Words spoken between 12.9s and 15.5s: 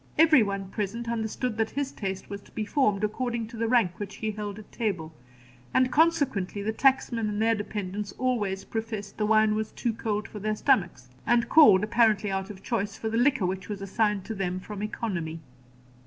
for the liquor which was assigned to them from economy.